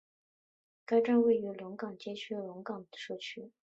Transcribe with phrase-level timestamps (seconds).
[0.83, 3.51] 该站位于龙岗区龙岗街道龙岗社区。